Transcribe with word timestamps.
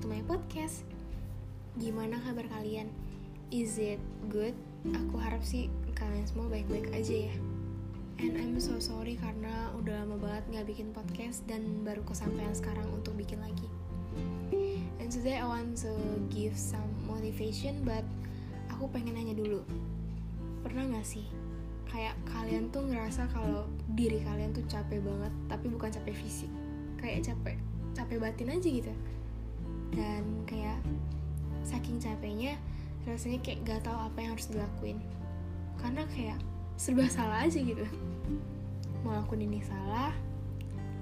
to 0.00 0.08
my 0.08 0.20
podcast. 0.28 0.84
Gimana 1.80 2.20
kabar 2.20 2.44
kalian? 2.52 2.92
Is 3.48 3.80
it 3.80 3.96
good? 4.28 4.52
Aku 4.92 5.16
harap 5.16 5.40
sih 5.40 5.72
kalian 5.96 6.28
semua 6.28 6.52
baik-baik 6.52 6.92
aja 6.92 7.28
ya. 7.28 7.34
And 8.20 8.36
I'm 8.36 8.60
so 8.60 8.76
sorry 8.76 9.16
karena 9.16 9.72
udah 9.76 10.04
lama 10.04 10.20
banget 10.20 10.44
nggak 10.52 10.66
bikin 10.68 10.88
podcast 10.92 11.48
dan 11.48 11.64
baru 11.80 12.04
kesampaian 12.04 12.52
sekarang 12.52 12.84
untuk 12.92 13.16
bikin 13.16 13.40
lagi. 13.40 13.68
And 15.00 15.08
today 15.08 15.40
I 15.40 15.48
want 15.48 15.80
to 15.84 15.92
give 16.28 16.56
some 16.60 16.92
motivation, 17.08 17.88
but 17.88 18.04
aku 18.68 18.88
pengen 18.92 19.16
nanya 19.16 19.32
dulu. 19.32 19.64
Pernah 20.60 20.92
nggak 20.92 21.08
sih 21.08 21.24
kayak 21.88 22.16
kalian 22.28 22.68
tuh 22.68 22.84
ngerasa 22.84 23.32
kalau 23.32 23.64
diri 23.96 24.20
kalian 24.24 24.52
tuh 24.52 24.64
capek 24.68 25.00
banget, 25.00 25.32
tapi 25.48 25.66
bukan 25.72 25.88
capek 25.88 26.14
fisik, 26.20 26.52
kayak 27.00 27.24
capek 27.24 27.56
capek 28.00 28.16
batin 28.16 28.48
aja 28.48 28.68
gitu. 28.68 28.92
Dan 29.92 30.48
kayak 30.48 30.80
saking 31.60 32.00
capeknya 32.00 32.56
rasanya 33.04 33.40
kayak 33.44 33.60
gak 33.68 33.80
tahu 33.84 33.96
apa 33.96 34.18
yang 34.24 34.30
harus 34.32 34.48
dilakuin. 34.48 34.98
Karena 35.76 36.08
kayak 36.08 36.40
serba 36.80 37.04
salah 37.12 37.44
aja 37.44 37.60
gitu. 37.60 37.84
Mau 39.04 39.12
lakuin 39.12 39.44
ini 39.44 39.60
salah 39.60 40.12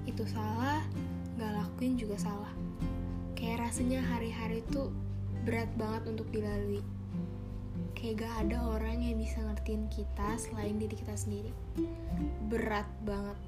itu 0.03 0.23
salah 0.27 0.83
gak 1.39 1.55
lakuin 1.55 1.95
juga 1.95 2.19
salah. 2.19 2.51
Kayak 3.39 3.71
rasanya 3.71 4.03
hari-hari 4.03 4.59
itu 4.59 4.91
berat 5.47 5.71
banget 5.79 6.03
untuk 6.11 6.27
dilalui. 6.35 6.83
Kayak 7.95 8.27
gak 8.27 8.33
ada 8.47 8.57
orang 8.75 8.99
yang 8.99 9.19
bisa 9.19 9.39
ngertiin 9.39 9.87
kita 9.87 10.35
selain 10.35 10.75
diri 10.75 10.95
kita 10.95 11.15
sendiri. 11.15 11.51
Berat 12.51 12.87
banget 13.07 13.39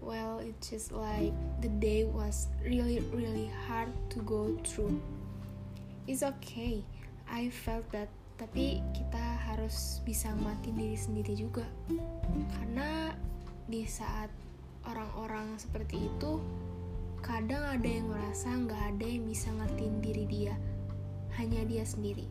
well 0.00 0.40
it's 0.40 0.72
just 0.72 0.92
like 0.92 1.32
the 1.60 1.68
day 1.80 2.04
was 2.04 2.48
really 2.64 3.00
really 3.12 3.52
hard 3.68 3.92
to 4.10 4.18
go 4.24 4.56
through. 4.64 5.00
It's 6.08 6.24
okay. 6.24 6.82
I 7.30 7.52
felt 7.52 7.86
that 7.92 8.10
tapi 8.40 8.80
kita 8.96 9.20
harus 9.52 10.00
bisa 10.02 10.32
mati 10.40 10.72
diri 10.72 10.96
sendiri 10.96 11.36
juga. 11.36 11.68
Karena 12.56 13.12
di 13.68 13.84
saat 13.84 14.32
orang-orang 14.88 15.60
seperti 15.60 16.08
itu 16.08 16.40
kadang 17.20 17.60
ada 17.60 17.84
yang 17.84 18.08
merasa 18.08 18.48
nggak 18.48 18.96
ada 18.96 19.06
yang 19.06 19.28
bisa 19.28 19.52
ngertiin 19.52 19.96
diri 20.00 20.24
dia 20.24 20.54
hanya 21.36 21.60
dia 21.68 21.84
sendiri. 21.84 22.24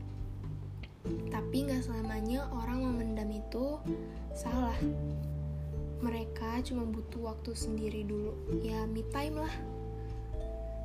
Tapi 1.30 1.58
nggak 1.70 1.86
selamanya 1.86 2.50
orang 2.52 2.84
memendam 2.90 3.30
itu 3.30 3.78
salah 4.34 4.76
mereka 6.00 6.64
cuma 6.64 6.88
butuh 6.88 7.36
waktu 7.36 7.52
sendiri 7.56 8.08
dulu 8.08 8.36
ya 8.64 8.88
me 8.88 9.04
time 9.12 9.44
lah 9.44 9.54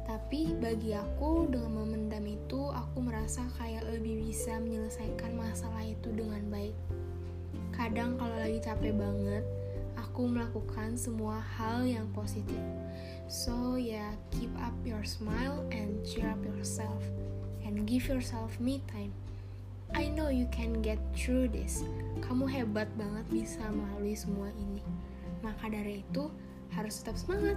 tapi 0.04 0.52
bagi 0.60 0.92
aku 0.92 1.48
dengan 1.48 1.80
memendam 1.80 2.28
itu 2.28 2.68
aku 2.68 3.00
merasa 3.00 3.40
kayak 3.56 3.88
lebih 3.88 4.20
bisa 4.28 4.60
menyelesaikan 4.60 5.32
masalah 5.32 5.80
itu 5.80 6.12
dengan 6.12 6.44
baik. 6.52 6.76
Kadang 7.72 8.20
kalau 8.20 8.36
lagi 8.36 8.60
capek 8.60 8.92
banget, 8.92 9.40
aku 9.96 10.28
melakukan 10.28 11.00
semua 11.00 11.40
hal 11.40 11.88
yang 11.88 12.04
positif. 12.12 12.60
So 13.32 13.80
ya, 13.80 13.96
yeah, 13.96 14.12
keep 14.28 14.52
up 14.60 14.76
your 14.84 15.08
smile 15.08 15.64
and 15.72 16.04
cheer 16.04 16.28
up 16.28 16.40
yourself 16.44 17.00
and 17.64 17.88
give 17.88 18.04
yourself 18.04 18.60
me 18.60 18.84
time. 18.92 19.16
I 19.94 20.10
know 20.10 20.28
you 20.28 20.50
can 20.50 20.82
get 20.82 20.98
through 21.14 21.54
this. 21.54 21.86
Kamu 22.18 22.50
hebat 22.50 22.90
banget 22.98 23.26
bisa 23.30 23.62
melalui 23.70 24.18
semua 24.18 24.50
ini. 24.58 24.82
Maka 25.40 25.70
dari 25.70 26.02
itu, 26.02 26.28
harus 26.74 26.98
tetap 27.00 27.14
semangat. 27.14 27.56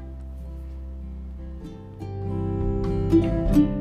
thank 3.07 3.57
you 3.57 3.76